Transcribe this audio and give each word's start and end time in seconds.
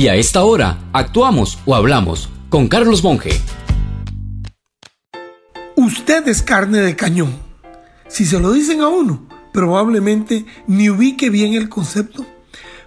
Y 0.00 0.08
a 0.08 0.14
esta 0.14 0.44
hora, 0.44 0.78
actuamos 0.94 1.58
o 1.66 1.74
hablamos 1.74 2.30
con 2.48 2.68
Carlos 2.68 3.04
Monge. 3.04 3.38
Usted 5.76 6.26
es 6.26 6.40
carne 6.40 6.78
de 6.78 6.96
cañón. 6.96 7.36
Si 8.08 8.24
se 8.24 8.40
lo 8.40 8.52
dicen 8.52 8.80
a 8.80 8.88
uno, 8.88 9.28
probablemente 9.52 10.46
ni 10.66 10.88
ubique 10.88 11.28
bien 11.28 11.52
el 11.52 11.68
concepto. 11.68 12.24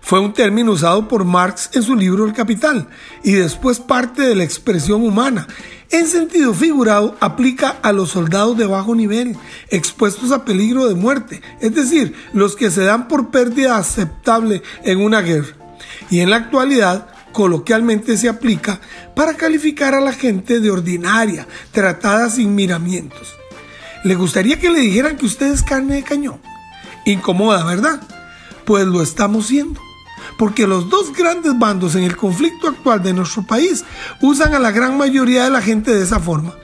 Fue 0.02 0.21
un 0.21 0.34
término 0.34 0.71
usado 0.71 1.07
por 1.07 1.23
Marx 1.23 1.70
en 1.73 1.84
su 1.84 1.96
libro 1.96 2.26
El 2.26 2.34
Capital 2.34 2.88
y 3.23 3.34
después 3.34 3.80
parte 3.80 4.23
de 4.23 4.34
la 4.34 4.43
expresión 4.43 5.04
humana. 5.04 5.45
En 5.91 6.07
sentido 6.07 6.52
figurado, 6.55 7.16
aplica 7.20 7.77
a 7.84 7.91
los 7.91 8.09
soldados 8.09 8.57
de 8.57 8.66
bajo 8.66 8.95
nivel, 8.95 9.38
expuestos 9.70 10.32
a 10.32 10.45
peligro 10.45 10.88
de 10.88 10.95
muerte, 10.95 11.43
es 11.61 11.75
decir, 11.75 12.16
los 12.34 12.55
que 12.55 12.71
se 12.71 12.82
dan 12.82 13.07
por 13.07 13.30
pérdida 13.30 13.77
aceptable 13.77 14.64
en 14.84 15.00
una 15.00 15.21
guerra. 15.21 15.62
Y 16.10 16.20
en 16.20 16.30
la 16.30 16.38
actualidad, 16.38 17.08
coloquialmente 17.32 18.18
se 18.18 18.30
aplica 18.30 18.80
para 19.16 19.34
calificar 19.36 19.96
a 19.96 20.02
la 20.02 20.14
gente 20.14 20.60
de 20.60 20.71
ordinaria, 20.71 21.48
tratada 21.71 22.30
sin 22.30 22.56
miramientos. 22.56 23.34
¿Le 24.04 24.16
gustaría 24.16 24.60
que 24.60 24.70
le 24.70 24.80
dijeran 24.80 25.18
que 25.18 25.25
usted 25.25 25.47
es 25.47 25.64
carne 25.64 25.96
de 25.96 26.04
cañón? 26.04 26.42
Incomoda, 27.06 27.66
¿verdad? 27.66 28.02
Pues 28.66 28.86
lo 28.86 29.02
estamos 29.02 29.47
siendo. 29.47 29.82
Porque 30.38 30.68
los 30.68 30.89
dos 30.89 31.14
grandes 31.14 31.58
bandos 31.58 31.96
en 31.96 32.03
el 32.03 32.16
conflicto 32.16 32.67
actual 32.67 33.03
de 33.03 33.14
nuestro 33.14 33.44
país 33.44 33.83
usan 34.22 34.53
a 34.53 34.59
la 34.59 34.72
gran 34.72 34.97
mayoría 34.97 35.44
de 35.44 35.50
la 35.50 35.61
gente 35.61 35.94
de 35.94 36.03
esa 36.03 36.20
forma. 36.20 36.56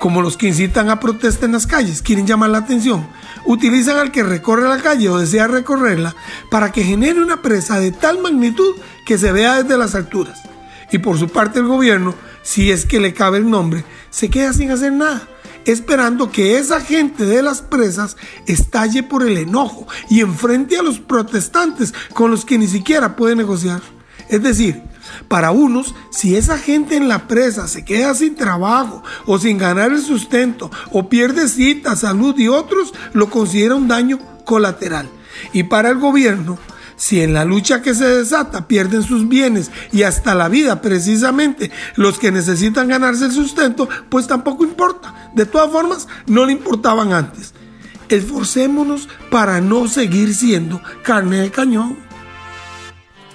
Como 0.00 0.22
los 0.22 0.38
que 0.38 0.48
incitan 0.48 0.88
a 0.88 0.98
protesta 0.98 1.44
en 1.44 1.52
las 1.52 1.66
calles, 1.66 2.00
quieren 2.00 2.26
llamar 2.26 2.48
la 2.48 2.58
atención, 2.58 3.06
utilizan 3.44 3.98
al 3.98 4.10
que 4.10 4.22
recorre 4.22 4.66
la 4.66 4.80
calle 4.80 5.10
o 5.10 5.18
desea 5.18 5.46
recorrerla 5.46 6.16
para 6.50 6.72
que 6.72 6.82
genere 6.82 7.22
una 7.22 7.42
presa 7.42 7.78
de 7.78 7.92
tal 7.92 8.18
magnitud 8.18 8.76
que 9.04 9.18
se 9.18 9.30
vea 9.30 9.62
desde 9.62 9.76
las 9.76 9.94
alturas. 9.94 10.40
Y 10.90 10.98
por 10.98 11.18
su 11.18 11.28
parte 11.28 11.58
el 11.58 11.66
gobierno, 11.66 12.14
si 12.42 12.70
es 12.70 12.86
que 12.86 12.98
le 12.98 13.12
cabe 13.12 13.36
el 13.36 13.50
nombre, 13.50 13.84
se 14.08 14.30
queda 14.30 14.54
sin 14.54 14.70
hacer 14.70 14.94
nada, 14.94 15.28
esperando 15.66 16.32
que 16.32 16.56
esa 16.56 16.80
gente 16.80 17.26
de 17.26 17.42
las 17.42 17.60
presas 17.60 18.16
estalle 18.46 19.02
por 19.02 19.22
el 19.22 19.36
enojo 19.36 19.86
y 20.08 20.20
enfrente 20.20 20.78
a 20.78 20.82
los 20.82 20.98
protestantes 20.98 21.92
con 22.14 22.30
los 22.30 22.46
que 22.46 22.56
ni 22.56 22.68
siquiera 22.68 23.16
puede 23.16 23.36
negociar. 23.36 23.82
Es 24.30 24.42
decir, 24.42 24.82
para 25.28 25.50
unos, 25.50 25.94
si 26.10 26.36
esa 26.36 26.58
gente 26.58 26.96
en 26.96 27.08
la 27.08 27.26
presa 27.28 27.68
se 27.68 27.84
queda 27.84 28.14
sin 28.14 28.34
trabajo 28.34 29.02
o 29.26 29.38
sin 29.38 29.58
ganar 29.58 29.92
el 29.92 30.02
sustento 30.02 30.70
o 30.90 31.08
pierde 31.08 31.48
cita, 31.48 31.96
salud 31.96 32.38
y 32.38 32.48
otros, 32.48 32.92
lo 33.12 33.30
considera 33.30 33.74
un 33.74 33.88
daño 33.88 34.18
colateral. 34.44 35.08
Y 35.52 35.64
para 35.64 35.90
el 35.90 35.98
gobierno, 35.98 36.58
si 36.96 37.22
en 37.22 37.32
la 37.32 37.46
lucha 37.46 37.80
que 37.80 37.94
se 37.94 38.04
desata 38.04 38.68
pierden 38.68 39.02
sus 39.02 39.26
bienes 39.26 39.70
y 39.90 40.02
hasta 40.02 40.34
la 40.34 40.50
vida 40.50 40.82
precisamente 40.82 41.70
los 41.96 42.18
que 42.18 42.30
necesitan 42.30 42.88
ganarse 42.88 43.24
el 43.24 43.32
sustento, 43.32 43.88
pues 44.10 44.26
tampoco 44.26 44.64
importa. 44.64 45.30
De 45.34 45.46
todas 45.46 45.70
formas, 45.70 46.08
no 46.26 46.44
le 46.44 46.52
importaban 46.52 47.14
antes. 47.14 47.54
Esforcémonos 48.10 49.08
para 49.30 49.62
no 49.62 49.88
seguir 49.88 50.34
siendo 50.34 50.82
carne 51.02 51.38
de 51.38 51.50
cañón. 51.50 51.96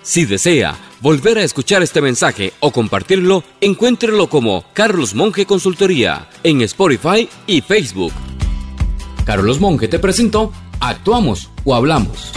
Si 0.03 0.26
desea 0.26 0.76
volver 1.06 1.38
a 1.38 1.44
escuchar 1.44 1.84
este 1.84 2.02
mensaje 2.02 2.52
o 2.61 2.72
compartirlo, 2.72 3.44
encuéntrelo 3.61 4.28
como 4.28 4.66
Carlos 4.73 5.14
Monge 5.14 5.45
Consultoría 5.45 6.28
en 6.42 6.62
Spotify 6.62 7.30
y 7.45 7.62
Facebook. 7.62 8.12
Carlos 9.23 9.59
Monge 9.59 9.88
te 9.88 10.00
presentó 10.00 10.52
Actuamos 10.80 11.52
o 11.64 11.75
Hablamos. 11.75 12.31